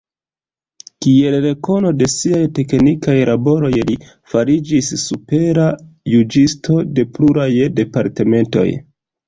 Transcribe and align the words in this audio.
Kiel 1.05 1.35
rekono 1.43 1.91
de 1.99 2.07
siaj 2.13 2.39
teknikaj 2.61 3.15
laboroj 3.31 3.71
li 3.91 3.99
fariĝis 4.33 4.91
supera 5.05 5.69
juĝisto 6.17 6.83
de 6.99 7.09
pluraj 7.15 7.49
departementoj. 7.85 8.69